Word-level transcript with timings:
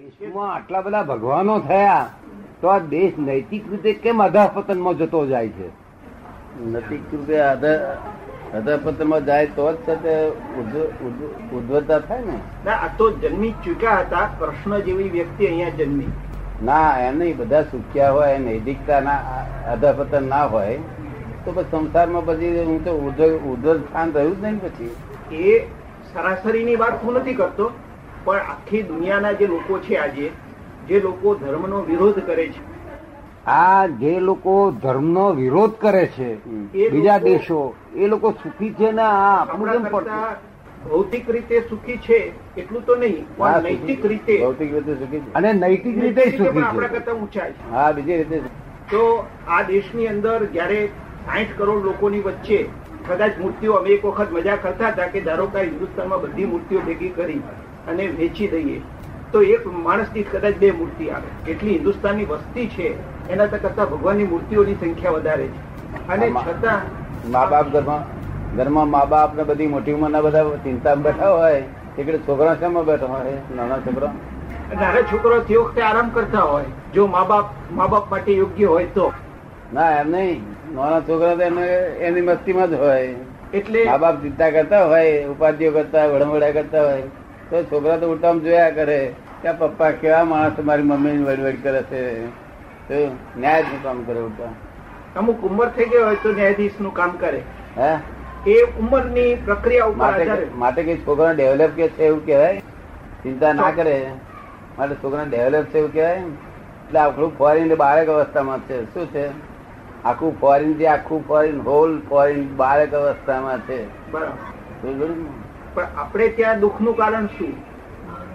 દેશમાં 0.00 0.54
આટલા 0.54 0.80
બધા 0.80 1.02
ભગવાનો 1.02 1.58
થયા 1.58 2.06
તો 2.60 2.68
આ 2.68 2.78
દેશ 2.78 3.12
નૈતિક 3.18 3.70
રીતે 3.70 3.92
કેમ 3.92 4.22
અધઃપતનમાં 4.22 4.98
જતો 4.98 5.26
જાય 5.26 5.48
છે? 5.48 5.68
નૈતિક 6.60 7.00
રૂપે 7.12 7.40
અધાપતનમાં 7.40 9.24
જાય 9.24 9.46
તો 9.46 9.72
જ 9.72 9.76
તે 9.76 10.28
ઉદ્ધ- 10.60 11.04
ઉદ્ધ- 11.06 11.56
ઉદ્ધવતા 11.56 11.98
થાય 11.98 12.20
ને. 12.20 12.40
ના 12.64 12.72
આ 12.72 12.88
તો 12.98 13.10
જન્મી 13.10 13.54
ચૂક્યા 13.64 13.98
હતા 13.98 14.28
કૃષ્ણ 14.38 14.78
જેવી 14.78 15.08
વ્યક્તિ 15.08 15.46
અહીંયા 15.46 15.68
જન્મી. 15.68 16.06
ના 16.62 16.98
એમ 16.98 17.18
નહીં 17.18 17.36
બધા 17.36 17.62
સુખ્યા 17.62 18.10
હોય 18.10 18.38
નૈતિકતા 18.38 19.00
ના 19.00 19.16
અધાપતન 19.72 20.28
ના 20.28 20.44
હોય 20.44 20.78
તો 21.44 21.52
પછી 21.52 21.64
સંસારમાં 21.64 22.26
પછી 22.26 22.64
હું 22.64 22.84
તો 22.84 22.90
ઉદ્ધ 22.90 23.20
ઉદ્ધવ 23.22 23.76
સ્થાન 23.76 24.12
રહ્યું 24.12 24.40
જ 24.40 24.44
નહીં 24.44 24.60
પછી. 24.60 24.96
એ 25.36 25.58
સરાસરીની 26.12 26.76
વાત 26.76 27.04
હું 27.04 27.14
નથી 27.14 27.34
કરતો. 27.34 27.70
પણ 28.26 28.42
આખી 28.46 28.82
દુનિયાના 28.84 29.32
જે 29.34 29.46
લોકો 29.48 29.78
છે 29.80 29.98
આજે 29.98 30.26
જે 30.82 31.00
લોકો 31.00 31.34
ધર્મનો 31.36 31.78
વિરોધ 31.82 32.20
કરે 32.22 32.46
છે 32.48 32.60
આ 33.46 33.88
જે 33.96 34.12
લોકો 34.20 34.54
ધર્મનો 34.78 35.26
વિરોધ 35.32 35.76
કરે 35.78 36.04
છે 36.08 36.28
બીજા 36.90 37.18
દેશો 37.20 37.60
એ 37.94 38.06
લોકો 38.06 38.28
સુખી 38.34 38.74
છે 38.74 38.92
ને? 38.92 39.02
આ 39.02 39.40
આપણું 39.40 39.70
કેમ 39.72 39.84
પડતું. 39.86 40.48
ભૌતિક 40.84 41.28
રીતે 41.28 41.62
સુખી 41.64 41.98
છે 41.98 42.18
એટલું 42.56 42.84
તો 42.84 42.96
નહીં 42.96 43.26
પણ 43.36 43.62
નૈતિક 43.64 44.04
રીતે. 44.04 44.34
ભૌતિક 44.36 44.72
રીતે 44.72 44.92
સુખી 44.94 45.20
છે. 45.20 45.30
અને 45.34 45.52
નૈતિક 45.54 45.96
રીતે 45.96 46.22
સુખી 46.32 46.52
છે. 46.52 46.60
આપણા 46.60 46.88
કરતા 46.88 47.14
ઊંચા 47.14 47.46
છે. 47.48 47.62
હા 47.70 47.92
બીજી 47.92 48.16
રીતે 48.18 48.42
તો 48.88 49.02
આ 49.48 49.62
દેશની 49.64 50.08
અંદર 50.08 50.38
જયારે 50.50 50.80
સાઠ 51.24 51.56
કરોડ 51.56 51.84
લોકોની 51.84 52.22
વચ્ચે 52.22 52.58
કદાચ 53.06 53.38
મૂર્તિઓ 53.38 53.76
અમે 53.76 53.90
એક 53.90 54.04
વખત 54.04 54.30
મજા 54.32 54.56
કરતા 54.58 54.92
હતા 54.92 55.08
કે 55.08 55.20
ધારો 55.22 55.46
કે 55.48 55.64
હિન્દુસ્તાનમાં 55.64 56.22
બધી 56.22 56.46
મૂર્તિઓ 56.46 56.80
ભેગી 56.82 57.12
કરી. 57.12 57.40
અને 57.88 58.06
વેચી 58.06 58.48
દઈએ 58.48 58.80
તો 59.32 59.42
એક 59.42 59.66
માણસની 59.66 60.22
કદાચ 60.22 60.54
બે 60.56 60.72
મૂર્તિ 60.72 61.10
આવે. 61.10 61.52
એટલી 61.52 61.72
હિન્દુસ્તાનની 61.72 62.24
વસ્તી 62.24 62.66
છે 62.68 62.94
એના 63.30 63.46
કરતા 63.46 63.86
ભગવાનની 63.86 64.24
મૂર્તિઓની 64.24 64.74
સંખ્યા 64.74 65.10
વધારે 65.10 65.46
છે. 65.46 65.60
અને 66.08 66.30
છતાં 66.30 66.80
મા 67.30 67.46
બાપ 67.46 67.72
ઘરમાં 67.72 68.02
ઘરમાં 68.56 68.88
મા 68.88 69.04
બાપ 69.04 69.34
ને 69.34 69.44
બધી 69.44 69.66
મોટી 69.66 69.92
ઉંમરના 69.92 70.20
બધા 70.20 70.44
ચિંતા 70.64 70.94
બેઠા 70.94 71.30
હોય 71.30 71.62
એટલે 71.98 72.18
છોકરા 72.18 72.54
શેમાં 72.54 72.84
બેઠા 72.84 73.06
હોય 73.06 73.32
નાના 73.56 73.78
છોકરા? 73.78 74.12
નાના 74.80 75.02
છોકરો 75.02 75.40
તે 75.40 75.56
વખતે 75.56 75.82
આરામ 75.82 76.10
કરતા 76.10 76.40
હોય. 76.40 76.64
જો 76.94 77.06
મા 77.06 77.24
બાપ 77.24 77.46
મા 77.72 77.86
બાપ 77.86 78.10
માટે 78.10 78.32
યોગ્ય 78.32 78.66
હોય 78.66 78.86
તો. 78.86 79.12
ના 79.74 79.90
એમ 80.00 80.10
નહીં. 80.10 80.42
નાના 80.74 81.00
છોકરા 81.00 81.34
તો 81.34 81.42
એને 81.42 81.66
એની 82.00 82.20
મસ્તીમાં 82.20 82.70
જ 82.70 82.74
હોય. 82.74 83.14
એટલે 83.52 83.84
મા 83.84 83.96
બાપ 83.98 84.22
ચિંતા 84.22 84.50
કરતા 84.50 84.84
હોય 84.84 85.24
ઉપાધિઓ 85.24 85.72
કરતા 85.72 86.04
હોય 86.04 86.14
વડમવડા 86.14 86.50
કરતા 86.50 86.82
હોય. 86.82 87.02
તો 87.50 87.62
છોકરા 87.62 87.96
તો 87.96 88.12
ઉલટામ 88.12 88.40
જોયા 88.40 88.70
કરે. 88.70 89.14
કે 89.42 89.52
પપ્પા 89.52 89.90
કેવા 89.90 90.24
માણસ 90.24 90.52
મારી 90.64 90.82
મમ્મી 90.82 91.18
વડવડ 91.18 91.54
કરે 91.62 91.82
છે. 91.82 92.26
તો 92.88 93.16
ન્યાયનું 93.36 93.82
કામ 93.82 94.02
કરે 94.02 94.20
ઉલટા 94.20 94.44
અમુક 95.16 95.40
ઉંમર 95.40 95.68
થઈ 95.68 95.84
ગઈ 95.84 95.98
હોય 95.98 96.16
તો 96.22 96.32
ન્યાયાધીશનું 96.32 96.94
કામ 96.94 97.10
કરે. 97.10 97.42
હે? 97.78 97.98
એ 98.50 98.62
ઉંમરની 98.62 99.34
પ્રક્રિયા 99.34 99.84
ઉપર 99.84 100.36
માટે 100.54 100.82
કઈ 100.82 100.96
છોકરા 100.96 101.32
ડેવલપ 101.32 101.70
કે 101.70 101.88
છે 101.88 102.04
એવું 102.04 102.26
કહેવાય? 102.26 102.58
ચિંતા 103.22 103.52
ના 103.52 103.70
કરે. 103.70 104.10
માટે 104.78 104.94
છોકરા 104.94 105.22
ડેવલપ 105.22 105.64
છે 105.64 105.78
એવું 105.78 105.92
કહેવાય? 105.92 106.14
એટલે 106.14 107.00
આખું 107.00 107.38
ફોરેન 107.38 107.74
બાળક 107.74 108.08
અવસ્થામાં 108.08 108.58
છે. 108.60 108.94
શું 108.94 109.06
છે? 109.06 109.28
આખું 110.04 110.40
ફોરેન 110.40 110.74
જે 110.74 110.86
આખું 110.86 111.28
ફોરેન 111.28 111.60
હોલ 111.60 112.02
ફોરેન 112.08 112.56
બાળક 112.56 112.94
અવસ્થામાં 112.94 113.58
છે. 113.60 114.10
બરાબર. 114.10 115.08
ને? 115.08 115.49
પણ 115.74 115.86
આપણે 115.96 116.28
ત્યાં 116.28 116.60
દુઃખનું 116.60 116.96
કારણ 116.96 117.26
શું? 117.26 117.52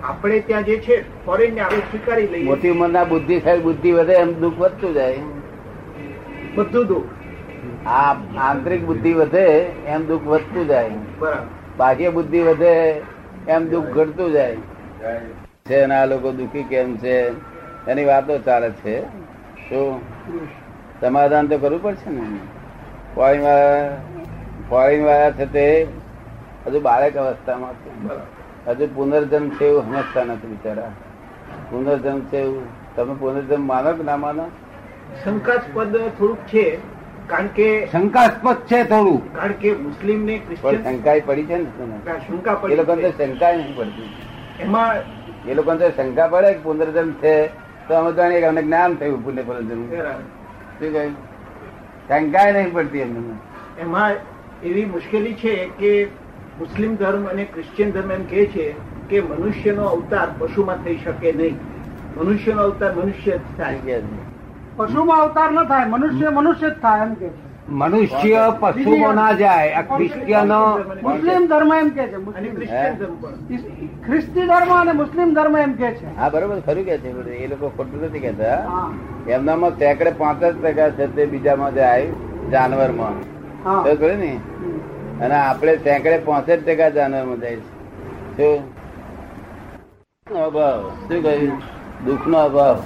આપણે 0.03 0.39
ત્યાં 0.39 0.64
જે 0.64 0.78
છે 0.78 1.25
ફોરેન 1.25 1.53
ને 1.53 1.61
આપણે 1.61 1.80
સ્વીકારી 1.80 2.28
લઈએ. 2.28 2.44
મોટી 2.44 2.69
ઉંમરના 2.69 3.03
બુદ્ધિ 3.03 3.39
થાય 3.39 3.59
બુદ્ધિ 3.59 3.91
વધે 3.91 4.14
એમ 4.14 4.33
દુઃખ 4.39 4.58
વધતું 4.58 4.94
જાય. 4.94 5.17
બધું 6.56 6.88
દુઃખ. 6.88 7.06
આ 7.88 8.16
આંતરિક 8.38 8.86
બુદ્ધિ 8.86 9.13
વધે 9.13 9.45
એમ 9.88 10.06
દુઃખ 10.06 10.24
વધતું 10.24 10.68
જાય. 10.68 10.90
બરાબર. 11.19 11.47
બાહ્ય 11.78 12.09
બુદ્ધિ 12.09 12.40
વધે 12.40 13.01
એમ 13.47 13.69
દુઃખ 13.69 13.85
ઘટતું 13.85 14.31
જાય. 14.31 14.57
છે 15.69 15.81
અને 15.81 15.95
આ 15.95 16.06
લોકો 16.06 16.31
દુઃખી 16.31 16.63
કેમ 16.63 16.97
છે? 16.97 17.29
એની 17.88 18.06
વાતો 18.06 18.38
ચાલે 18.38 18.69
છે. 18.69 19.01
શું 19.69 20.01
સમાધાન 21.01 21.47
તો 21.47 21.57
કરવું 21.57 21.84
પડશે 21.84 22.09
ને 22.09 22.40
ફોરેન 23.16 23.41
વાળા 23.41 23.97
ફોરેન 24.69 25.06
વાળા 25.06 25.31
છે 25.31 25.45
તે 25.45 25.88
હજુ 26.66 26.80
બાળક 26.81 27.16
અવસ્થામાં 27.16 27.76
હજુ 28.68 28.86
પુનર્જન્મ 28.96 29.50
છે 29.50 29.66
એવું 29.66 29.84
સમજતા 29.86 30.24
નથી 30.24 30.48
બિચારા. 30.48 30.92
પુનર્જન્મ 31.70 32.20
છે 32.20 32.38
એવું. 32.38 32.66
તમે 32.96 33.14
પુનર્જન્મ 33.14 33.66
માનો 33.72 33.94
કે 33.94 34.03
ના 34.03 34.18
માનો? 34.18 34.46
શંકાસ્પદ 35.24 35.98
થોડુંક 36.18 36.40
છે 36.54 36.66
કારણ 37.28 37.48
કે 37.48 37.68
શંકાસ્પદ 37.92 38.58
છે 38.70 38.80
થોડું 38.84 39.20
કારણ 39.34 39.52
કે 39.62 39.70
મુસ્લિમ 39.84 40.24
ને 40.24 40.36
પણ 40.62 40.81
શંકા 40.84 41.16
પડી 41.25 41.46
છે 41.46 41.58
ને 41.58 41.68
શંકા 42.28 42.56
પડી 42.56 42.74
એ 42.74 42.78
લોકોને 42.78 43.12
શંકા 43.12 43.52
નહીં 43.52 43.75
પડતી. 43.78 44.09
એમાં 44.59 44.96
એ 45.48 45.54
લોકોને 45.54 45.86
શંકા 45.92 46.28
પડે 46.28 46.54
કે 46.54 46.59
પુનર્જન્મ 46.59 47.12
છે 47.22 47.36
તો 47.88 47.94
અમે 47.94 48.12
જાણીએ 48.18 48.40
કે 48.40 48.48
અમને 48.52 48.62
જ્ઞાન 48.68 48.96
થયું 49.00 49.24
પુણ્ય 49.24 49.44
પુનર્જન્મ. 49.50 49.81
શું 50.80 50.94
કહ્યું? 50.94 51.16
શંકા 52.09 52.52
નહીં 52.52 52.74
પડતી 52.74 53.00
એમને. 53.00 53.36
એમાં 53.80 54.12
એવી 54.64 54.86
મુશ્કેલી 54.86 55.36
છે 55.42 55.54
કે 55.80 55.92
મુસ્લિમ 56.60 56.96
ધર્મ 56.96 57.26
અને 57.26 57.44
ક્રિશ્ચિયન 57.46 57.92
ધર્મ 57.92 58.12
એમ 58.12 58.24
કહે 58.24 58.46
છે 58.46 58.66
કે 59.10 59.22
મનુષ્યનો 59.22 59.88
અવતાર 59.88 60.28
પશુમાં 60.40 60.78
થઈ 60.84 60.98
શકે 60.98 61.32
નહીં. 61.32 61.58
મનુષ્યનો 62.18 62.62
અવતાર 62.62 62.92
મનુષ્ય 62.96 63.38
જ 63.38 63.58
થાય. 63.58 64.02
પશુમાં 64.78 65.22
અવતાર 65.22 65.52
ન 65.52 65.64
થાય 65.64 65.86
મનુષ્ય 65.88 66.30
મનુષ્ય 66.30 66.70
જ 66.70 66.80
થાય 66.82 67.04
એમ 67.04 67.14
કે 67.14 67.30
મનુષ્ય 67.74 68.42
પશુમાં 68.62 69.16
ના 69.16 69.34
જાય 69.34 69.72
આ 69.74 69.84
ક્રિશ્ચિયનો 69.92 70.60
મુસ્લિમ 71.04 71.48
ધર્મ 71.48 71.74
એમ 71.74 71.90
કે 71.90 72.08
છે. 72.08 72.18
ખ્રિસ્તી 74.06 74.46
ધર્મ 74.48 74.74
અને 74.74 74.92
મુસ્લિમ 74.94 75.34
ધર્મ 75.34 75.58
એમ 75.58 75.74
કે 75.74 75.92
છે. 75.92 76.08
હા 76.18 76.30
બરોબર 76.30 76.60
ખરું 76.60 76.86
કે 76.86 76.98
છે 76.98 77.10
એ 77.38 77.48
લોકો 77.48 77.70
ખોટું 77.70 78.04
નથી 78.04 78.20
કેતા 78.20 78.58
એમનામાં 79.30 79.78
તેકડે 79.78 80.12
પાંચ 80.14 80.44
જ 80.44 80.54
ટકા 80.64 80.90
છે 80.90 81.08
તે 81.16 81.26
બીજામાં 81.26 81.74
જાય 81.74 82.06
જાનવરમાં. 82.52 83.16
ને. 84.18 84.32
અને 85.22 85.36
આપણે 85.36 85.78
સેંકડે 85.78 86.18
પાંસઠ 86.18 86.59
ટકા 86.66 86.90
જાનવરમાં 86.90 87.40
જાય 87.40 87.56
છે. 87.56 87.62
શું? 88.38 88.76
અભાવ? 90.36 90.90
શું 90.90 91.24
કહ્યું? 91.24 91.62
દુઃખ 92.06 92.28
નો 92.28 92.38
અભાવ? 92.38 92.84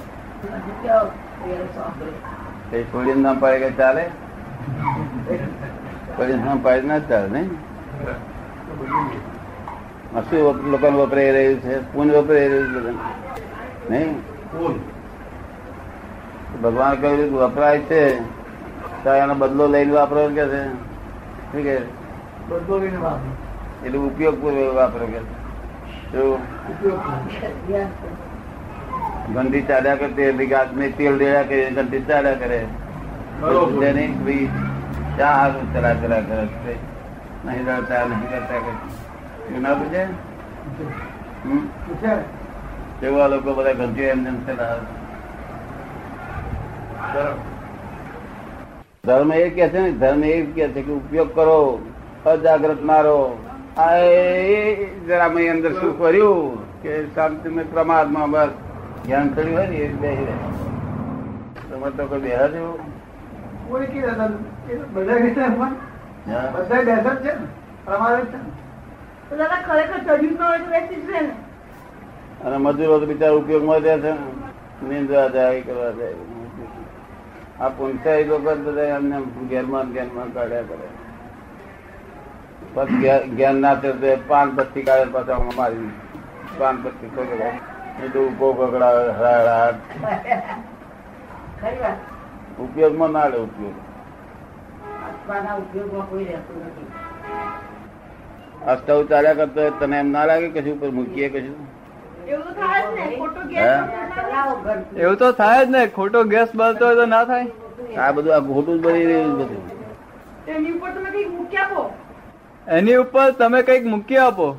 એ 2.72 2.82
છોડીને 2.82 3.20
નામ 3.20 3.38
પાડે 3.38 3.58
કે 3.58 3.70
ચાલે? 3.70 4.02
છોડીને 6.18 6.44
નામ 6.44 6.62
પાડે 6.62 6.80
ના 6.80 6.98
ચાલે 6.98 7.28
નહીં? 7.28 7.50
આ 10.16 10.20
શું 10.20 10.48
વપ- 10.48 10.70
લોકોને 10.70 10.96
વપરાઈ 10.96 11.30
રહ્યું 11.32 11.60
છે? 11.60 11.92
પૂન 11.92 12.10
વપરાઈ 12.10 12.48
રહ્યું 12.48 12.64
છે 12.64 12.70
લોકોને. 12.70 12.96
નહીં? 13.90 14.18
ભગવાન 16.62 17.00
કહ્યું 17.00 17.18
કે 17.18 17.28
વપરાય 17.28 17.78
છે 17.78 18.20
તો 19.04 19.14
એનો 19.14 19.34
બદલો 19.34 19.66
લઈને 19.66 19.92
વાપરો 19.92 20.28
કે 20.28 20.48
છે? 20.48 20.64
શું 21.52 21.62
કે 21.62 21.99
એટલે 23.82 23.98
ઉપયોગ 24.00 24.36
પૂર્વક 24.40 24.74
વાપરો 24.74 25.06
કે 25.06 25.20
છે. 25.20 25.24
શું 26.10 26.40
ગંદી 29.36 29.62
ચાલ્યા 29.64 29.98
કરતી 29.98 30.26
એટલે 30.26 30.44
કે 30.46 30.56
આદમી 30.56 30.92
તેલ 30.92 31.14
દેયા 31.18 31.44
કરે 31.44 31.60
ગંદી 31.76 32.02
ચાલ્યા 32.04 32.40
કરે 32.40 32.58
બરોબર. 33.40 33.78
છે 33.80 33.92
નહીં 33.92 34.12
કે 34.16 34.24
ભાઈ 34.24 34.48
ચા 35.16 35.32
હારું 35.34 35.66
ચલા 35.72 35.94
ચલા 35.96 36.22
કરે 36.22 36.42
છે. 36.56 36.74
નહીં 37.44 37.66
રડતા 37.68 38.04
નહીં 38.06 38.26
કરતા 38.28 38.60
કે 38.60 38.72
એવું 39.46 39.62
ના 39.62 39.74
પૂછે 39.76 40.02
હમ? 41.44 41.62
કેવા 43.00 43.28
લોકો 43.28 43.50
બધા 43.54 43.74
ગંદી 43.80 44.08
એમ 44.08 44.20
જેમ 44.24 44.38
ચલાવે 44.46 44.82
ધર્મ 49.04 49.30
એ 49.32 49.50
કે 49.50 49.68
છે 49.68 49.80
ને 49.80 49.92
ધર્મ 49.94 50.22
એ 50.24 50.34
કે 50.48 50.68
છે 50.68 50.82
કે 50.82 50.92
ઉપયોગ 50.92 51.30
કરો 51.32 51.58
અજાગ્રત 52.26 52.82
મારો. 52.82 53.38
આ 53.76 53.96
એ 53.96 54.86
જરા 55.06 55.28
મેં 55.28 55.50
અંદર 55.50 55.72
શું 55.72 55.98
કર્યું 55.98 56.82
કે 56.82 57.06
શાંતિ 57.06 57.48
મેં 57.48 57.70
પ્રમાદમાં 57.70 58.30
બસ 58.30 58.48
ધ્યાન 59.06 59.28
કર્યું 59.28 59.58
હોય 59.58 59.66
ને 59.66 59.76
એ 59.76 59.88
બેસી 59.88 60.24
રહે. 60.24 60.34
તમારે 61.70 61.96
તો 61.96 62.06
કોઈ 62.06 62.20
બેહા 62.20 62.48
છે 62.48 62.58
અને 72.44 72.56
મજૂરો 72.56 72.98
તો 72.98 73.06
બિચારા 73.06 73.32
ઉપયોગમાં 73.32 73.80
જાય 73.80 73.98
છે 73.98 74.10
ને. 74.10 74.88
નીંદવા 74.88 75.28
જાય 75.28 75.56
એ 75.56 75.60
કરવા 75.60 75.90
જાય. 75.90 76.14
આ 77.60 77.68
પંચાયત 77.68 78.26
લોકો 78.26 78.54
બધા 78.54 78.82
એમને 78.82 79.20
ઘેરમાં 79.20 79.48
ગેરમાન 79.48 79.92
ઘેરમાં 79.92 80.32
કાઢ્યા 80.32 80.62
કરે. 80.62 80.99
પછી 82.74 82.98
ઘે- 83.34 83.52
ના 83.56 83.74
થયો 83.76 83.94
પાન 84.28 84.48
બત્તી 84.52 84.84
કાઢે 84.84 85.12
પાછા 85.12 85.38
મારી 85.56 85.90
પાન 86.58 86.76
બત્તી 86.82 87.10
ખોલે 87.10 87.48
એ 88.00 88.08
તો 88.08 88.20
ઉપો 88.24 88.46
પકડાવે 88.54 89.04
હરાહરાટ 89.12 89.78
ઉપયોગમાં 92.60 93.12
ના 93.12 93.28
લે 93.28 93.38
ઉપયોગ. 93.38 93.76
આ 95.30 95.56
ઉપયોગમાં 95.58 96.06
કોઈ 96.06 96.24
રહેતું 96.26 96.58
નથી. 96.62 96.88
અષ્ટવ 98.66 98.98
ચાલ્યા 99.08 99.38
કરતો 99.40 99.62
તને 99.78 99.96
એમ 99.98 100.08
ના 100.10 100.24
લાગે 100.26 100.48
કશું 100.50 100.74
ઉપર 100.74 100.90
મૂકીએ 100.92 101.28
કશું? 101.30 101.56
એવું 102.26 102.44
તો 102.46 102.52
થાય 102.56 102.80
જ 102.84 102.92
ને 102.92 103.02
હે? 103.04 103.16
ગેસ 103.50 103.78
ચલાવો 104.16 104.54
ઘર 104.58 104.78
એવું 104.98 105.16
તો 105.18 105.28
થાય 105.34 105.62
જ 105.62 105.70
ને 105.70 105.82
ખોટો 105.90 106.20
ગેસ 106.26 106.50
બળતો 106.54 106.84
હોય 106.84 106.96
તો 106.96 107.06
ના 107.08 107.24
થાય. 107.24 107.46
આ 107.98 108.10
બધું 108.12 108.32
આ 108.32 108.42
ખોટું 108.48 108.76
જ 108.76 108.82
બની 108.84 109.06
રહ્યું 109.06 109.34
બધું. 109.38 109.62
એની 112.70 112.94
ઉપર 112.94 113.30
તમે 113.30 113.62
કંઈક 113.62 113.86
મૂકી 113.86 114.16
આપો. 114.16 114.58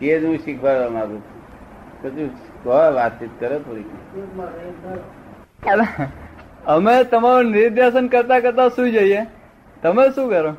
એ 0.00 0.18
જ 0.18 0.24
હું 0.24 0.38
શીખવાડવા 0.38 0.88
માંગુ 0.88 1.16
છું. 1.16 1.38
બધું 2.02 2.30
વાતચીત 2.94 3.30
કરે 3.40 3.58
થોડી 3.58 3.84
અમે 6.66 7.04
તમારું 7.04 7.50
નિર્દેશન 7.50 8.08
કરતા 8.08 8.40
કરતા 8.40 8.68
સુઈ 8.68 8.90
જઈએ. 8.90 9.26
તમે 9.82 10.10
શું 10.14 10.30
કરો? 10.30 10.54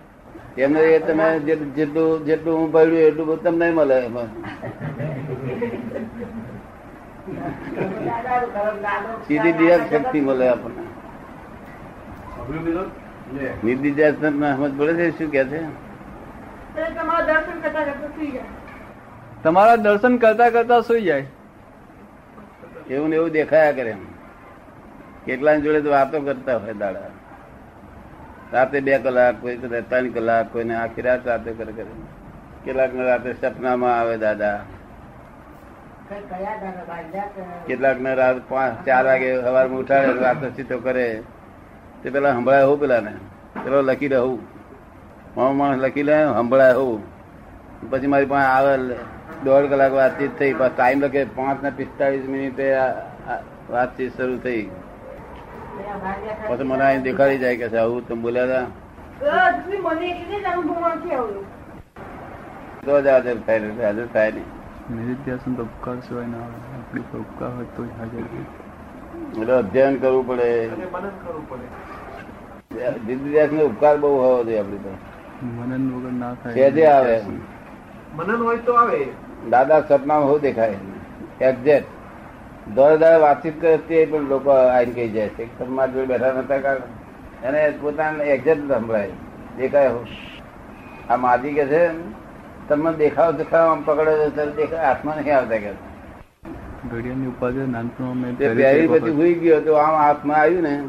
એમને 0.57 0.79
એ 0.79 0.99
તમે 0.99 1.39
જે- 1.39 1.55
જેટલું 1.55 2.25
જેટલું 2.25 2.59
હું 2.59 2.71
ભર્યું 2.71 2.99
એટલું 2.99 3.27
બધું 3.27 3.43
તમને 3.43 3.71
મળે 3.71 3.99
એમાં. 3.99 4.25
સીધી 9.27 9.51
દિયા 9.51 9.77
શક્તિ 9.77 10.21
મળે 10.21 10.47
આપણને. 10.47 10.83
નિર્દિધ્યાસન 13.63 14.55
સમજ 14.55 14.77
પડે 14.77 14.93
છે 14.93 15.17
શું 15.17 15.31
કે 15.31 15.43
છે? 15.43 15.88
તમારા 19.43 19.75
દર્શન 19.75 20.17
કરતા 20.17 20.49
કરતા 20.49 20.81
સુઈ 20.81 21.01
જાય. 21.01 21.25
એવું 22.89 23.09
ને 23.09 23.15
એવું 23.15 23.29
દેખાયા 23.29 23.71
કરે 23.71 23.89
એમ. 23.89 24.05
કેટલા 25.25 25.55
જોડે 25.55 25.81
તો 25.81 25.89
વાતો 25.89 26.21
કરતા 26.21 26.57
હોય 26.57 26.73
દાડા. 26.73 26.99
રાતે 28.53 28.79
બે 28.79 28.97
કલાક 28.97 29.41
કોઈ 29.41 29.57
ત્રણ 29.89 30.09
કલાક 30.09 30.53
કોઈને 30.53 30.75
આખી 30.75 31.01
રાત 31.01 31.27
રાતે 31.27 31.51
કરે 31.51 31.71
કરે. 31.71 31.85
કેટલાક 32.65 32.95
રાતે 32.95 33.33
સપનામાં 33.33 33.99
આવે 33.99 34.17
દાદા. 34.17 34.59
કેટલાક 37.67 38.01
ને. 38.01 38.15
રાત 38.15 38.49
પાંચ 38.49 38.85
ચાર 38.85 39.05
વાગે 39.05 39.41
સવારમાં 39.41 39.79
ઉઠાડે 39.79 40.07
વાતો 40.07 40.49
સીધો 40.49 40.77
કરે. 40.77 41.23
તે 42.03 42.09
પેલા 42.09 42.31
સંભળાય 42.31 42.63
હોઉં 42.63 42.79
પેલા 42.79 42.99
ને 42.99 43.13
પેલો 43.63 43.81
લખી 43.81 44.07
રહું. 44.07 44.58
માણસ 45.37 45.81
લખી 45.85 46.07
લે 46.09 46.17
સંભળાય 46.35 46.75
હું 46.81 47.01
પછી 47.91 48.11
મારી 48.13 48.29
પાસે 48.33 48.47
આવે 48.49 48.73
દોઢ 49.45 49.65
કલાક 49.71 49.93
વાતચીત 49.99 50.31
થઈ 50.39 50.53
પછી 50.59 50.73
ટાઈમ 50.75 50.99
લખે 51.03 51.21
પાંચ 51.37 51.57
ને 51.65 51.71
પિસ્તાળીસ 51.79 52.25
મિનિટે 52.35 52.65
વાતચીત 53.73 54.11
શરૂ 54.17 54.39
થઈ. 54.45 54.63
પછી 56.47 56.67
મને 56.69 56.83
અહીં 56.85 57.03
દેખાડી 57.07 57.41
જાય 57.43 57.57
કે 57.61 57.67
છે 57.73 57.79
આવું 57.83 58.01
તમે 58.07 58.21
બોલ્યા 58.21 58.47
હતા. 58.47 58.65
તો 62.85 62.93
જ 63.01 63.07
હાજર 63.09 63.37
થાય 63.45 63.59
નહીં 63.59 63.83
હાજર 63.83 64.07
થાય 64.15 64.31
નહીં 64.31 64.49
નિર્દેશન 64.97 65.51
તો 65.59 65.63
ઉપકાર 65.69 65.97
સિવાય 66.07 66.29
ના 66.33 66.43
આવે. 66.45 66.57
આપણી 66.79 67.05
પર 67.11 67.19
ઉપકાર 67.25 67.51
હોય 67.59 67.69
તો 67.75 67.81
હાજર. 67.99 68.23
એટલે 69.41 69.53
અધ્યયન 69.59 69.95
કરવું 70.01 70.25
પડે. 70.27 70.49
અને 70.73 70.85
મનન 70.95 71.13
કરવું 71.23 71.45
પડે. 71.49 71.67
દિદ્યાસ 73.07 73.51
નો 73.59 73.61
ઉપકાર 73.71 73.95
બહુ 74.03 74.09
હોવો 74.25 74.43
જોઈએ 74.43 74.59
આપણી 74.63 74.83
પર. 74.85 74.93
મનન 75.43 75.95
વગર 75.95 76.11
ના 76.11 76.33
થાય. 76.33 76.53
સહેજે 76.53 76.85
આવે. 76.85 77.21
મનન 78.15 78.35
હોય 78.35 78.57
તો 78.57 78.73
આવે. 78.73 79.07
દાદા 79.49 79.81
સપનામાં 79.81 80.29
હું 80.29 80.39
દેખાય. 80.41 80.75
એક્ઝેક્ટ 81.41 81.87
દર 82.75 82.97
દર 82.97 83.19
વાતચીત 83.19 83.61
કરે 83.61 83.77
તે 83.77 84.05
પણ 84.05 84.21
લોકો 84.21 84.49
આઈને 84.49 84.93
કહી 84.93 85.09
જાય 85.09 85.27
છે. 85.29 85.45
કે 85.45 85.65
તમારા 85.65 85.93
જોડે 85.93 86.05
બેઠા 86.05 86.31
નતા 86.31 86.57
કારણ 86.57 86.77
એને 87.43 87.73
પોતાને 87.81 88.23
એક્ઝેક્ટ 88.23 88.71
સંભળાય. 88.71 89.09
દેખાય 89.57 89.91
આ 91.09 91.15
માજી 91.15 91.53
કે 91.53 91.65
છે 91.65 91.89
તમને 92.67 92.93
દેખાવ 92.93 93.31
દેખાવ 93.31 93.71
આમ 93.71 93.83
પકડે 93.85 94.11
છે 94.11 94.35
ત્યારે 94.35 94.51
દેખાય. 94.51 94.85
હાથમાં 94.85 95.15
નહીં 95.15 95.37
આવતા 95.37 95.57
કે. 95.57 95.71
ઘડિયાળની 96.91 97.27
ઉપાધિ 97.27 97.57
નાનપણમાં 97.57 98.15
મેં 98.15 98.37
પહેરી 98.37 98.87
પછી 98.87 99.11
ભૂઈ 99.11 99.33
ગયો 99.33 99.61
તો 99.61 99.73
આમ 99.73 99.95
હાથમાં 99.95 100.37
આવ્યું 100.37 100.63
ને. 100.63 100.83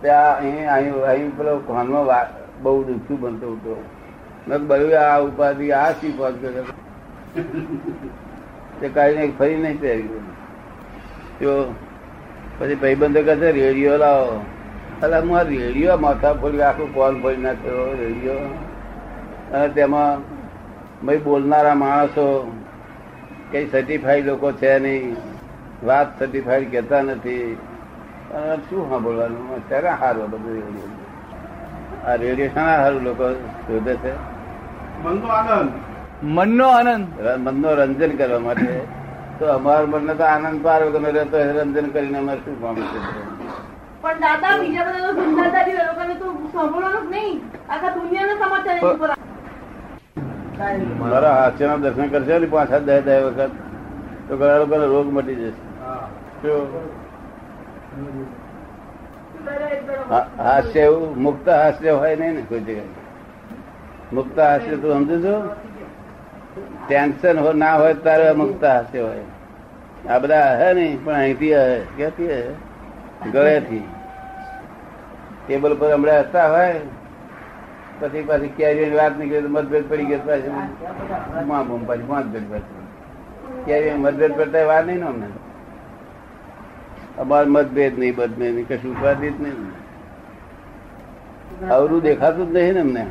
ત્યાં 0.00 0.36
અહીં 0.36 0.72
અહીં 0.72 0.94
અહીં 0.94 1.36
પેલો 1.36 1.58
કાનમાં 1.58 2.06
વા- 2.06 2.41
બહુ 2.62 2.82
દુઃખી 2.84 3.16
બનતો 3.16 3.52
હતો. 3.52 3.74
મેં 4.48 4.60
આ 5.00 5.18
ઉપાધિ, 5.20 5.70
આ 5.72 5.90
શી 5.92 6.12
વાત 6.18 6.34
કરે 6.42 6.62
તે 8.80 8.88
કાઢીને 8.88 9.32
ફરી 9.38 9.56
નહીં 9.56 9.80
પહેરી 9.80 10.08
પછી 12.58 12.74
ભાઈબંધો 12.74 13.22
કહે 13.22 13.36
છે, 13.36 13.52
રેડિયો 13.52 13.96
લાવો. 13.96 14.28
એટલે 15.02 15.18
હું 15.20 15.38
આ 15.38 15.42
રેડિયો 15.42 15.96
માથા 15.96 16.32
ફોડી 16.34 16.62
આખું 16.62 16.88
કોલ 16.94 17.14
ફોડી 17.22 17.36
નાખ્યો, 17.36 17.92
રેડિયો. 18.00 18.38
અને 19.52 19.68
તેમાં 19.68 20.20
ભાઈ, 21.06 21.18
બોલનારા 21.18 21.74
માણસો 21.74 22.26
કઈ 23.50 23.66
સર્ટિફાઈડ 23.66 24.26
લોકો 24.26 24.52
છે 24.52 24.78
નહીં. 24.78 25.16
વાત 25.86 26.18
સર્ટિફાઈડ 26.18 26.70
કહેતા 26.70 27.02
નથી. 27.02 27.56
શું 28.70 28.88
સાંભળવાનું? 28.88 29.54
અત્યારે 29.56 29.90
સારું 30.00 30.30
બધું 30.30 30.54
રેડિયો. 30.54 31.01
આ 32.06 32.14
રેડિયો 32.22 32.50
શાના 32.54 32.78
સારું 32.82 33.02
લોકો 33.08 33.26
શોધે 33.66 33.94
છે? 34.02 34.12
મનનો 36.36 36.66
આનંદ. 36.78 37.06
મનનો 37.44 37.68
રંજન 37.80 38.12
કરવા 38.20 38.42
માટે. 38.46 38.74
તો 39.38 39.44
અમારા 39.56 39.90
મનને 39.92 40.14
તો 40.20 40.24
આનંદ 40.32 40.58
પાર 40.66 40.80
વગર 40.86 41.12
રહેતો 41.16 41.38
રંજન 41.58 41.86
કરીને 41.94 42.18
અમારે 42.22 42.40
શું 42.44 42.56
કામ 42.62 42.76
છે? 42.90 42.98
પણ 44.02 44.18
દાદા 44.24 44.54
બીજા 44.60 44.86
બધા 44.88 45.12
ધંધાદારી 45.18 45.76
લોકોને 45.80 46.14
તો 46.22 46.26
સાંભળવાનું 46.54 47.06
નહીં. 47.14 47.36
આખા 47.70 47.92
દુનિયાના 47.96 48.38
સમાચાર. 48.42 48.78
મારા 51.00 51.34
હાસ્યના 51.40 51.80
દર્શન 51.84 52.08
કરશે 52.12 52.34
ને 52.38 52.48
પાંચ 52.54 52.68
સાત 52.70 52.82
દસ 52.88 53.00
દસ 53.06 53.20
વખત 53.26 53.52
તો 54.28 54.32
ઘણા 54.36 54.58
લોકોને 54.62 54.86
રોગ 54.94 55.06
મટી 55.16 55.38
જશે. 55.40 55.62
હાસ્ય 60.38 60.80
એવું 60.80 61.22
મુક્ત 61.22 61.48
હાસ્ય 61.48 61.90
હોય 61.90 62.16
નહીં 62.16 62.34
ને 62.34 62.42
કોઈ 62.42 62.60
જગ્યાએ. 62.60 62.82
મુક્ત 64.12 64.38
હાસ્ય 64.38 64.76
તું 64.76 64.92
સમજુ 64.92 65.22
છું? 65.22 65.50
ટેન્શન 66.88 67.58
ના 67.58 67.76
હોય 67.76 67.94
તારે 67.94 68.32
મુક્ત 68.32 68.64
હાસ્ય 68.64 69.00
હોય. 69.00 69.24
આ 70.10 70.18
બધા 70.18 70.56
હે 70.56 70.74
નહીં 70.74 71.04
પણ 71.04 71.14
અહીંથી 71.14 71.54
હે 71.54 71.82
ક્યાંથી 71.96 72.26
હે? 72.26 72.42
ગળેથી. 73.32 73.84
ટેબલ 75.46 75.74
પર 75.74 75.94
હમણાં 75.94 76.20
હસતા 76.20 76.48
હોય 76.48 76.74
પછી 78.00 78.22
પાછી 78.22 78.48
કેરીની 78.48 78.96
વાત 78.96 79.18
નીકળી 79.18 79.48
મતભેદ 79.48 79.84
પડી 79.88 80.04
ગયો 80.04 80.18
પાછી. 80.18 80.50
માં 81.46 81.68
બમ 81.68 81.86
પાછી 81.86 82.02
મતભેદ 82.02 82.50
પાછી 82.50 82.82
કેરી 83.66 83.90
મતભેદ 83.90 84.32
પડતા 84.36 84.66
વાર 84.66 84.84
નહીં 84.84 85.00
ને 85.00 85.06
અમને 85.06 85.26
અમાર 87.18 87.46
મતભેદ 87.46 87.98
નહીં 87.98 88.14
મતભેદ 88.18 88.54
નહીં 88.54 88.68
કશું 88.68 89.00
ઉપાધિત 89.00 89.40
નહીં. 89.40 89.70
અવરું 91.68 92.02
દેખાતું 92.02 92.52
જ 92.52 92.54
નહીં 92.54 92.72
ને 92.72 92.80
અમને 92.80 93.06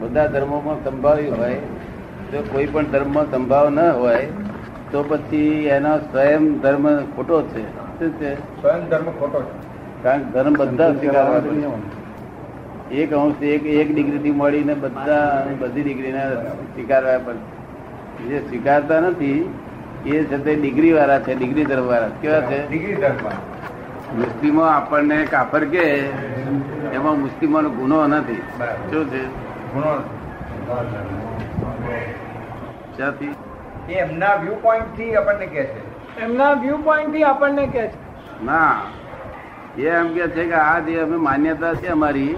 બધા 0.00 0.26
ધર્મોમાં 0.26 0.84
સંભાવ્યું 0.84 1.38
હોય 1.38 1.54
જો 2.32 2.42
કોઈ 2.52 2.66
પણ 2.66 2.84
ધર્મમાં 2.84 3.30
સંભાવ 3.30 3.70
ન 3.70 3.78
હોય 3.78 4.26
તો 4.92 5.02
પછી 5.02 5.66
એનો 5.66 5.98
સ્વયં 5.98 6.58
ધર્મ 6.58 7.06
ખોટો 7.16 7.42
છે. 7.42 7.62
શું 7.98 8.10
છે? 8.10 8.34
સ્વયં 8.34 8.88
ધર્મ 8.88 9.04
ખોટો 9.04 9.42
છે. 9.42 10.02
કારણ 10.02 10.22
કે 10.22 10.30
ધર્મ 10.30 10.52
બધા 10.52 10.92
સ્વીકારવા 10.92 11.42
એક 12.92 13.12
અંશ 13.12 13.42
એક 13.42 13.66
એક 13.66 13.94
ડિગ્રી 13.94 14.18
થી 14.18 14.30
મળીને 14.30 14.74
બધા 14.74 15.46
બધી 15.60 15.82
ડિગ્રીને 15.82 16.24
સ્વીકારવા 16.74 17.18
પડે. 17.18 18.28
જે 18.28 18.38
સ્વીકારતા 18.38 19.00
નથી 19.00 19.54
એ 20.06 20.24
છે 20.24 20.38
તે 20.44 20.54
ડિગ્રી 20.54 20.92
વાળા 20.92 21.20
છે 21.20 21.34
ડિગ્રી 21.34 21.64
ધર્મ 21.64 21.86
વાળા. 21.86 22.08
કેવા 22.08 22.40
છે? 22.40 22.68
ડિગ્રી 22.68 22.94
ધર્મ 22.94 23.28
મુસ્લિમો 24.18 24.62
આપણને 24.62 25.24
કાફર 25.24 25.64
કે 25.64 25.84
એમાં 26.94 27.20
મુસ્લિમોનો 27.20 27.70
ગુનો 27.70 28.06
નથી. 28.06 28.42
શું 28.90 29.10
છે? 29.10 29.26
ગુનો 29.72 29.92
ત્યાંથી 32.96 33.34
એ 33.88 33.92
એમના 33.92 34.34
વ્યૂ 34.34 34.54
પોઈન્ટથી 34.54 35.14
આપણને 35.14 35.46
કે 35.46 35.64
છે. 35.64 36.20
એમના 36.20 36.52
વ્યૂ 36.52 36.76
પોઈન્ટથી 36.76 37.22
આપણને 37.22 37.66
કે 37.66 37.86
છે. 37.88 38.44
ના. 38.44 38.80
એ 39.78 39.86
એમ 39.86 40.08
કે 40.14 40.28
છે 40.28 40.44
કે 40.44 40.54
આ 40.54 40.78
જે 40.78 40.98
અમે 40.98 41.16
માન્યતા 41.16 41.74
છે 41.74 41.86
અમારી 41.86 42.36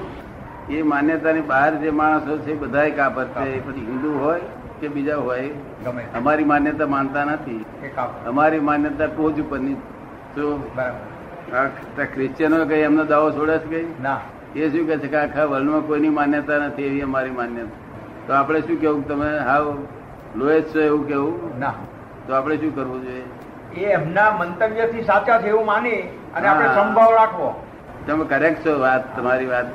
એ 0.70 0.82
માન્યતાની 0.82 1.40
બહાર 1.40 1.74
જે 1.74 1.90
માણસો 1.90 2.38
છે 2.38 2.54
બધા 2.54 2.88
કાપર 2.88 3.24
છે. 3.24 3.48
એ 3.54 3.60
પછી 3.60 3.86
હિન્દુ 3.86 4.18
હોય 4.18 4.40
કે 4.80 4.88
બીજા 4.94 5.18
હોય 5.26 5.50
અમારી 6.18 6.46
માન્યતા 6.52 6.88
માનતા 6.94 7.24
નથી. 7.32 7.62
અમારી 8.26 8.62
માન્યતા 8.68 9.08
ટોચ 9.16 9.38
ઉપરની 9.44 9.76
તો 10.36 10.46
ક્રિશ્ચિયનો 12.14 12.64
કઈ 12.70 12.82
એમનો 12.88 13.04
દાવો 13.12 13.28
છોડે 13.36 13.56
છે 13.58 13.68
કઈ 13.72 13.86
ના. 14.02 14.20
એ 14.56 14.70
શું 14.70 14.86
કે 14.88 14.96
છે 15.02 15.08
કે 15.12 15.18
આખા 15.22 15.44
વર્લ્ડમાં 15.52 15.86
કોઈની 15.88 16.14
માન્યતા 16.20 16.58
નથી 16.66 16.86
એવી 16.90 17.04
અમારી 17.08 17.34
માન્યતા. 17.40 17.78
તો 18.26 18.30
આપણે 18.40 18.60
શું 18.68 18.80
કેવું? 18.82 19.02
તમે 19.08 19.28
હાવ 19.48 19.64
લોએસ્ટ 20.36 20.74
છો 20.74 20.80
એવું 20.80 21.02
કેવું? 21.08 21.34
ના. 21.60 21.74
તો 22.26 22.34
આપણે 22.34 22.56
શું 22.62 22.72
કરવું 22.76 23.00
જોઈએ? 23.04 23.24
એ 23.76 23.92
એમના 23.98 24.30
મંતવ્યથી 24.40 25.04
સાચા 25.10 25.38
છે 25.42 25.48
એવું 25.54 25.66
માની 25.72 26.00
અને 26.36 26.46
આપણે 26.48 26.68
સંભાવ 26.78 27.12
રાખવો. 27.20 27.48
તમે 28.06 28.24
કરેક્ટ 28.32 28.66
છો 28.66 28.72
વાત 28.80 29.02
તમારી 29.16 29.50
વાત. 29.54 29.68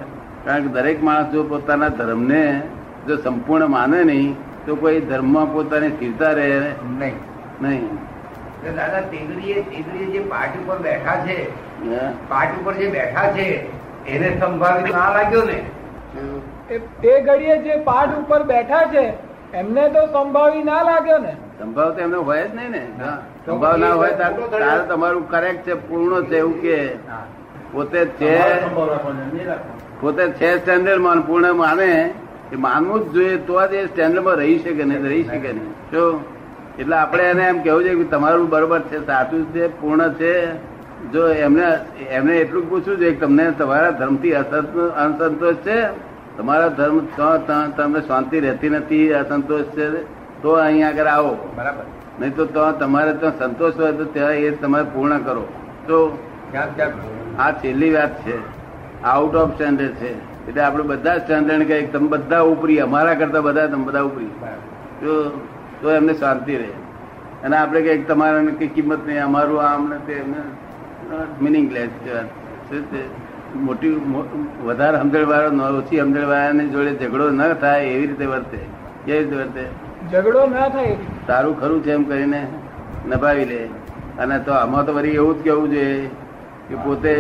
કારણ 0.46 0.64
કે 0.66 0.70
દરેક 0.78 1.04
માણસ 1.04 1.28
જો 1.34 1.44
પોતાના 1.50 1.92
ધર્મને 1.98 2.44
જો 3.08 3.16
સંપૂર્ણ 3.26 3.70
માને 3.74 4.00
નહીં 4.04 4.30
તો 4.66 4.76
કોઈ 4.76 5.02
ધર્મમાં 5.02 5.54
પોતાને 5.54 5.90
સ્થિરતા 5.90 6.32
રહે 6.32 6.48
નહીં. 7.00 7.16
નહીં. 7.62 8.00
દાદા 8.78 9.02
તેગડીએ 9.12 9.64
તેગડીએ 9.72 10.08
જે 10.14 10.22
પાઠ 10.32 10.56
ઉપર 10.62 10.78
બેઠા 10.78 11.18
છે 11.26 11.38
પાઠ 12.30 12.58
ઉપર 12.60 12.74
જે 12.74 12.88
બેઠા 12.96 13.28
છે 13.32 13.48
એને 14.08 14.30
સંભાવિત 14.40 14.94
ના 14.94 15.10
લાગ્યો 15.18 15.44
ને? 15.46 15.60
તે 17.02 17.12
ઘડીએ 17.28 17.58
જે 17.64 17.78
પાઠ 17.90 18.18
ઉપર 18.20 18.42
બેઠા 18.44 18.86
છે 18.94 19.06
એમને 19.54 19.90
તો 19.90 20.02
સંભાવી 20.08 20.64
ના 20.64 20.82
લાગ્યો 20.84 21.20
ને? 21.20 21.34
સંભાવ 21.60 21.94
તો 21.96 22.02
એમને 22.02 22.18
હોય 22.30 22.48
જ 22.48 22.56
નહીં 22.56 22.72
ને? 22.72 22.82
સંભાવ 23.46 23.78
ના 23.78 23.94
હોય 23.94 24.14
તારે 24.18 24.82
તમારું 24.88 25.30
કરેક્ટ 25.30 25.66
છે 25.66 25.76
પૂર્ણ 25.88 26.26
છે 26.26 26.38
એવું 26.38 26.58
કે. 26.62 26.80
પોતે 27.74 28.02
છે. 28.20 28.36
પોતે 30.02 30.24
છે 30.40 30.58
સ્ટેન્ડર્ડ 30.60 31.02
માન 31.02 31.22
પૂર્ણ 31.22 31.56
માને. 31.56 31.92
એ 32.54 32.56
માનવું 32.56 33.10
જ 33.10 33.12
જોઈએ 33.12 33.38
તો 33.38 33.68
જ 33.68 33.74
એ 33.74 33.86
સ્ટેન્ડર્ડમાં 33.86 34.36
રહી 34.36 34.60
શકે 34.60 34.84
નહીં 34.84 35.04
રહી 35.04 35.24
શકે 35.24 35.54
નહીં? 35.54 35.72
શું 35.92 36.22
એટલે 36.80 36.96
આપણે 36.96 37.24
એને 37.24 37.44
એમ 37.44 37.62
કેવું 37.62 37.84
છે 37.84 37.96
કે 37.96 38.04
તમારું 38.04 38.50
બરોબર 38.50 38.80
છે 38.80 39.06
સાચું 39.06 39.54
છે 39.54 39.82
પૂર્ણ 39.82 40.14
છે. 40.14 40.56
જો 41.12 41.28
એમને 41.28 41.80
એમને 42.10 42.38
એટલું 42.38 42.70
પૂછવું 42.70 42.98
જોઈએ 42.98 43.12
કે 43.12 43.20
તમને 43.20 43.52
તમારા 43.52 43.90
ધર્મથી 43.90 44.34
અસંતો- 44.34 44.92
અસંતોષ 44.92 45.56
છે? 45.56 45.82
તમારા 46.38 46.68
ધર્મ 46.68 47.00
તમને 47.78 48.02
શાંતિ 48.02 48.40
રહેતી 48.40 48.70
નથી 48.70 49.14
અસંતોષ 49.14 49.62
છે? 49.62 49.90
તો 50.42 50.52
અહીંયા 50.52 50.88
આગળ 50.88 51.06
આવો. 51.06 51.54
બરાબર. 51.58 51.84
નહીં 52.20 52.36
તો 52.36 52.46
તમારે 52.72 53.14
તો 53.14 53.30
સંતોષ 53.30 53.74
હોય 53.80 53.92
તો 53.92 54.06
ત્યાં 54.06 54.32
એ 54.32 54.52
તમારે 54.52 54.86
પૂર્ણ 54.94 55.18
કરો. 55.18 55.48
તો 55.88 56.18
આ 57.40 57.52
છેલ્લી 57.52 57.92
વાત 57.92 58.28
છે. 58.28 58.38
આઉટ 59.04 59.36
ઓફ 59.36 59.54
સ્ટેન્ડર્ડ 59.54 59.90
છે. 59.90 60.31
એટલે 60.48 60.62
આપણે 60.62 60.84
બધા 60.84 61.18
ચંદ્રણ 61.18 61.64
કહે 61.64 61.82
તમે 61.94 62.08
બધા 62.08 62.40
ઉપરી 62.52 62.80
અમારા 62.80 63.14
કરતા 63.14 63.42
બધા 63.42 63.68
તમે 63.68 63.84
બધા 63.84 64.02
ઉપરી. 64.02 64.30
તો 65.02 65.10
તો 65.82 65.92
એમને 65.92 66.14
શાંતિ 66.14 66.56
રહે. 66.58 66.72
અને 67.44 67.58
આપણે 67.58 67.82
કંઈક 67.82 68.08
તમારા 68.08 68.42
કઈ 68.60 68.68
કિંમત 68.68 69.08
નહીં 69.08 69.24
અમારું 69.24 69.62
આમ 69.62 69.90
ને 69.90 69.98
તે 70.08 70.16
મિનિંગલેસ 71.42 71.90
કહેવાય? 72.04 72.26
મોટી 73.56 73.90
વધારે 74.66 74.98
સમજણ 75.00 75.52
ન 75.52 75.62
ઓછી 75.62 76.00
સમજણ 76.00 76.28
વાળાની 76.28 76.68
જોડે 76.68 76.92
ઝઘડો 76.96 77.30
ન 77.30 77.54
થાય 77.54 77.86
એવી 77.86 78.08
રીતે 78.08 78.26
વર્તે. 78.26 78.60
કેવી 79.06 79.20
રીતે 79.20 79.36
વર્તે? 79.36 79.64
ઝઘડો 80.12 80.46
ના 80.46 80.70
થાય 80.70 80.96
તારું 81.28 81.60
ખરું 81.60 81.84
છે 81.84 81.92
એમ 81.92 82.04
કરીને 82.04 82.48
નભાવી 83.08 83.46
લે. 83.46 83.62
અને 84.20 84.40
તો 84.40 84.52
આમાં 84.52 84.86
તો 84.86 84.94
વળી 84.94 85.10
એવું 85.10 85.40
જ 85.40 85.44
કેવું 85.44 85.70
જોઈએ 85.70 86.08
કે 86.70 86.76
પોતે 86.76 87.14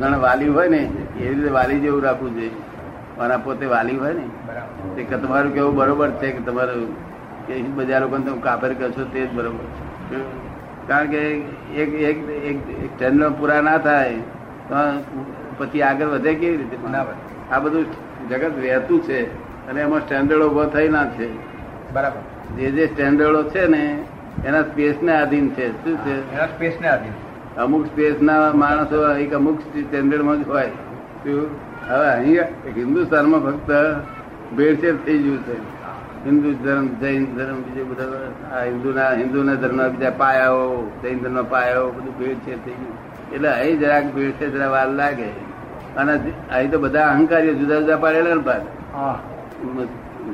ઘણા 0.00 0.18
વાલી 0.18 0.48
હોય 0.48 0.68
ને 0.68 0.90
એવી 1.20 1.34
રીતે 1.34 1.50
વાલી 1.50 1.80
જેવું 1.80 2.02
રાખવું 2.02 2.34
જોઈએ. 2.34 2.50
અને 3.20 3.36
પોતે 3.36 3.66
વાલી 3.66 3.96
હોય 3.96 4.12
ને 4.12 4.26
તે 4.96 5.02
કે 5.02 5.16
તમારું 5.16 5.54
કેવું 5.54 5.74
બરોબર 5.74 6.10
છે 6.10 6.30
કે 6.30 6.42
તમારું 6.44 6.88
કે 7.46 7.62
બધા 7.62 7.98
લોકોને 7.98 8.24
તમે 8.24 8.40
કાપર 8.40 8.72
કરશો 8.74 9.04
તે 9.04 9.26
જ 9.26 9.32
બરોબર 9.32 9.64
છે. 9.64 10.22
કારણ 10.88 11.06
કે 11.06 11.18
એક 11.76 11.94
એક 11.94 12.18
એક 12.30 12.58
સ્ટેન્ડર્ડ 12.94 13.32
પૂરા 13.32 13.60
ના 13.60 13.78
થાય 13.78 14.14
તો 14.68 14.74
પછી 15.58 15.82
આગળ 15.82 16.06
વધે 16.06 16.34
કેવી 16.34 16.56
રીતે? 16.56 16.76
આ 17.50 17.58
બધું 17.58 17.84
જગત 18.28 18.52
વહેતું 18.60 19.02
છે 19.02 19.20
અને 19.68 19.80
એમાં 19.80 20.00
સ્ટેન્ડર્ડો 20.00 20.48
ઊભો 20.48 20.64
થઈ 20.64 20.88
ના 20.88 21.04
છે. 21.06 21.28
બરાબર. 21.92 22.56
જે 22.56 22.70
જે 22.70 22.86
સ્ટેન્ડર્ડો 22.86 23.42
છે 23.50 23.66
ને 23.66 24.04
એના 24.44 24.62
સ્પેસ 24.62 24.94
ને 25.02 25.12
આધીન 25.16 25.48
છે. 25.48 25.84
શું 25.84 25.96
છે? 25.96 26.34
એના 26.34 26.46
સ્પેસ 26.46 26.74
ને 26.80 26.88
આધીન 26.88 27.12
અમુક 27.62 27.86
સ્પેસ 27.86 28.22
ના 28.22 28.52
માણસો 28.52 29.16
એક 29.16 29.32
અમુક 29.34 29.60
સ્ટેન્ડર્ડમાં 29.60 30.44
જ 30.44 30.48
હોય? 30.48 30.70
હવે 31.24 32.08
અહીં 32.10 32.40
હિન્દુસ્તાનમાં 32.76 33.40
ફક્ત 33.40 33.70
ભેળસેળ 34.56 34.96
થઈ 34.96 35.18
ગયું 35.18 35.40
છે. 35.46 35.56
હિન્દુ 36.24 36.52
ધર્મ 36.64 36.86
જૈન 37.00 37.24
ધર્મ 37.36 37.58
બીજું 37.62 37.86
બધા 37.90 38.56
આ 38.56 38.64
હિન્દુના 38.64 39.10
હિન્દુના 39.12 39.54
ધર્મના 39.54 39.88
બીજા 39.88 40.10
પાયાઓ 40.10 40.68
જૈન 41.02 41.18
ધર્મ 41.18 41.38
પાયાઓ 41.44 41.90
બધું 41.90 42.18
ભેળસેળ 42.18 42.60
થઈ 42.64 42.76
ગયું. 42.80 42.96
એટલે 43.34 43.48
અહીં 43.48 43.78
જરાક 43.78 44.04
ભેળસેળ 44.14 44.50
જરા 44.50 44.68
વાર 44.68 44.88
લાગે. 44.88 45.30
અને 45.96 46.12
અહીં 46.52 46.70
તો 46.70 46.78
બધા 46.78 47.08
અહંકારીઓ 47.08 47.54
જુદા 47.54 47.80
જુદા 47.80 47.96
પાડેલા 47.96 48.34
ને 48.34 48.40
ભાગ 48.40 48.62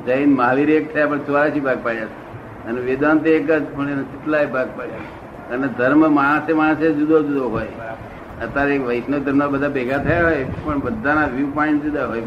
જૈન 0.07 0.29
મહાવીર 0.35 0.69
એક 0.69 0.93
થયા 0.93 1.07
પણ 1.07 1.17
ચોરાશી 1.17 1.59
ભાગ 1.59 1.79
પાડ્યા 1.83 2.69
અને 2.69 2.79
વેદાંત 2.81 3.27
એક 3.27 3.51
જ 3.51 3.63
પણ 3.75 3.89
એને 3.89 4.03
કેટલાય 4.03 4.45
ભાગ 4.45 4.69
પાડ્યા 4.77 5.07
અને 5.53 5.67
ધર્મ 5.77 6.01
માણસે 6.13 6.53
માણસે 6.53 6.93
જુદો 6.93 7.23
જુદો 7.23 7.49
હોય. 7.49 7.67
અત્યારે 8.41 8.77
વૈષ્ણવ 8.77 9.19
ધર્મ 9.19 9.51
બધા 9.51 9.69
ભેગા 9.69 9.97
થયા 9.97 10.23
હોય 10.23 10.45
પણ 10.63 10.79
બધાના 10.79 11.25
વ્યૂ 11.25 11.47
પોઈન્ટ 11.47 11.83
જુદા 11.83 12.05
હોય 12.05 12.21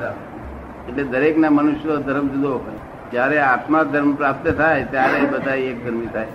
એટલે 0.89 1.05
દરેક 1.05 1.39
ના 1.39 1.51
મનુષ્ય 1.51 1.97
ધર્મ 1.97 2.29
જુદો 2.29 2.51
હોય. 2.51 2.79
જયારે 3.13 3.39
આત્મા 3.39 3.83
ધર્મ 3.83 4.15
પ્રાપ્ત 4.15 4.49
થાય 4.51 4.85
ત્યારે 4.85 5.27
બધા 5.27 5.55
એક 5.55 5.85
ધર્મી 5.85 6.07
થાય. 6.07 6.27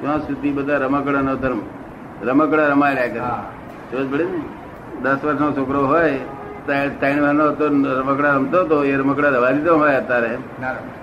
ત્યાં 0.00 0.18
સુધી 0.18 0.52
બધા 0.52 0.76
રમકડાનો 0.76 1.34
ધર્મ. 1.36 1.60
રમકડા 2.22 2.66
રમાડ્યા 2.66 3.06
કરે. 3.06 3.20
સમજ 3.90 4.12
પડે 4.12 4.24
ને? 4.24 4.40
દસ 5.02 5.24
વર્ષનો 5.24 5.52
છોકરો 5.52 5.86
હોય 5.86 6.18
ત્રણ 6.66 6.88
ત્રણ 7.00 7.22
વર્ષનો 7.22 7.44
હતો 7.48 7.64
રમકડા 8.00 8.32
રમતો 8.32 8.60
હતો 8.60 8.84
એ 8.84 8.96
રમકડા 8.96 9.28
રવા 9.28 9.50
દીધો 9.50 9.78
હોય 9.78 9.94
અત્યારે. 9.94 10.36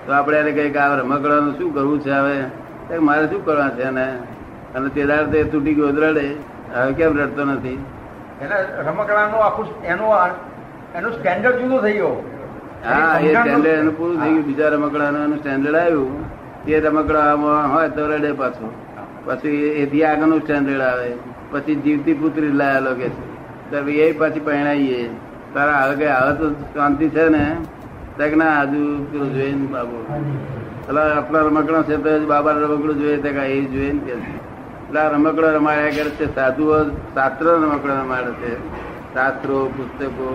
તો 0.06 0.12
આપણે 0.12 0.38
એને 0.38 0.52
કહીએ 0.52 0.70
કે 0.70 0.78
આ 0.78 0.94
રમકડાનું 0.94 1.58
શું 1.58 1.74
કરવું 1.74 2.00
છે 2.00 2.10
હવે? 2.10 2.96
મારે 2.98 3.26
શું 3.26 3.44
કરવા 3.44 3.68
છે 3.68 3.82
અને 3.82 4.06
અને 4.74 4.88
તે 4.88 5.06
દાડે 5.06 5.44
તો 5.44 5.50
તૂટી 5.50 5.74
ગયો 5.74 5.88
રડે 5.88 6.26
હવે 6.74 6.92
કેમ 6.92 7.18
રડતો 7.18 7.44
નથી? 7.44 7.78
એટલે 8.42 8.58
રમકડાનો 8.86 9.38
આખું 9.48 9.68
એનું 9.92 10.10
એનું 10.96 11.12
સ્ટેન્ડર્ડ 11.12 11.60
જુદું 11.60 11.80
થઈ 11.84 11.96
ગયો. 11.98 12.14
હા 12.86 13.20
એ 13.20 13.28
સ્ટેન્ડર્ડ 13.34 13.78
એનું 13.82 13.94
પૂરું 13.98 14.18
થઈ 14.22 14.32
ગયું. 14.32 14.46
બીજા 14.48 14.72
રમકડાનું 14.74 15.22
એનું 15.26 15.38
સ્ટેન્ડર્ડ 15.38 15.78
આવ્યું. 15.82 16.18
તે 16.64 16.80
રમકડામાં 16.80 17.70
હોય 17.74 17.88
તો 17.96 18.02
રડે 18.10 18.32
પાછું. 18.42 18.72
પછી 19.26 19.62
એથી 19.82 20.04
આગળનું 20.10 20.42
સ્ટેન્ડર્ડ 20.42 20.84
આવે. 20.90 21.08
પછી 21.52 21.78
જીવતી 21.84 22.18
પુત્રી 22.20 22.52
લાયેલો 22.60 22.92
કે 23.00 23.08
છે. 23.14 23.24
તો 23.70 23.76
એ 24.04 24.12
પછી 24.20 24.44
પહેણાઈએ 24.46 25.00
તારા 25.54 25.80
હવે 25.86 25.94
કઈ 26.00 26.12
હવે 26.18 26.32
તો 26.40 26.46
શાંતિ 26.74 27.06
છે 27.16 27.24
ને? 27.36 27.44
ત્યાં 28.16 28.38
ના 28.40 28.60
હજુ 28.62 28.82
પેલું 29.10 29.30
જોઈએ 29.34 29.54
ને 29.54 29.66
બાબુ 29.72 29.98
એટલે 30.88 31.00
આપણા 31.02 31.42
રમકડો 31.48 31.80
છે 31.88 31.96
તો 32.04 32.12
બાબા 32.26 32.54
રમકડું 32.60 33.00
જોઈએ 33.00 33.18
ત્યાં 33.24 33.50
એ 33.56 33.58
જોઈએ 33.72 33.92
ને 33.92 34.00
કે 34.06 34.14
આ 34.94 35.08
રમકડો 35.08 35.48
રમાડ્યા 35.50 35.90
કરે 35.90 36.10
છે 36.10 36.34
સાધુઓ 36.34 36.82
શાસ્ત્ર 37.14 37.46
રમકડો 37.46 37.94
રમાડે 37.94 38.32
છે. 38.32 38.52
શાસ્ત્રો 39.14 39.66
પુસ્તકો 39.76 40.28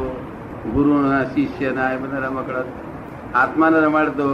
ગુરુના 0.74 1.24
શિષ્યના 1.24 1.91
એ 1.91 1.98
બધા 1.98 2.17
રમકડા. 2.17 2.63
આત્માને 3.36 3.79
રમાડતો 3.79 4.27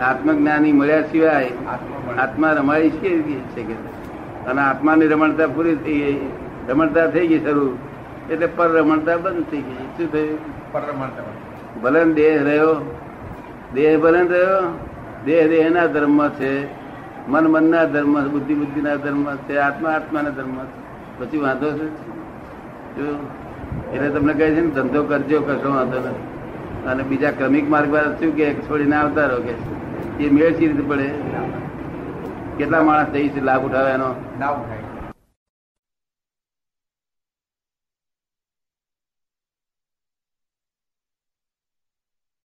આત્મજ્ઞાની 0.00 0.72
મળ્યા 0.72 1.02
સિવાય 1.02 1.50
આત્મા 2.18 2.52
રમાડી 2.52 2.90
છે 2.90 3.62
કે 3.62 3.72
અને 4.46 4.60
આત્માની 4.60 5.06
રમણતા 5.06 5.46
પૂરી 5.46 5.76
થઈ 5.76 5.98
ગઈ 5.98 6.20
રમણતા 6.68 7.06
થઈ 7.06 7.26
ગઈ 7.26 7.40
શરૂ. 7.40 7.76
એટલે 8.30 8.46
પર 8.46 8.68
રમણતા 8.68 9.16
બંધ 9.16 9.44
થઈ 9.50 9.62
ગઈ. 9.62 9.86
શું 9.96 10.12
થયું? 10.12 10.72
પર 10.72 10.80
રમણતા 10.80 11.22
ભલે 11.82 12.04
દેહ 12.14 12.42
રહ્યો 12.42 12.96
દેહ 13.74 13.98
ભલે 13.98 14.22
રહ્યો 14.22 14.78
દેહ 15.24 15.48
દેહના 15.48 15.86
ધર્મ 15.86 16.28
છે. 16.28 16.87
મન 17.28 17.46
મનના 17.46 17.84
ધર્મ 17.84 18.28
બુદ્ધિ 18.28 18.54
બુદ્ધિના 18.54 18.96
ધર્મ 18.96 19.36
છે 19.36 19.56
આત્મા 19.56 19.90
આત્માના 19.90 20.30
ધર્મ. 20.30 20.58
પછી 21.18 21.38
વાંધો 21.38 21.70
છે? 21.70 22.18
એટલે 23.92 24.08
તમને 24.08 24.34
કહે 24.34 24.50
છે 24.50 24.60
ને, 24.60 24.66
ધંધો 24.66 25.02
કરજો, 25.02 25.40
કશો 25.40 25.74
વાંધો 25.74 25.98
નથી. 25.98 26.88
અને 26.88 27.02
બીજા 27.02 27.30
ક્રમિક 27.30 27.70
માર્ગ 27.70 27.92
પર 27.92 28.02
શું 28.02 28.36
કે, 28.36 28.54
છોડીને 28.54 28.96
આવતા 28.96 29.26
રહો 29.26 29.40
કે. 29.40 30.24
એ 30.24 30.30
મેળ 30.30 30.56
સી 30.56 30.66
રીતે 30.66 30.82
પડે. 30.82 31.10
કેટલા 32.58 32.82
માણસ 32.82 33.06
થઈ 33.06 33.28
છે 33.28 33.40
લાભ 33.40 33.64
ઉઠાવે 33.64 33.90
એનો 33.90 34.14
લાભ 34.40 34.60
ઉઠાય. 34.60 34.77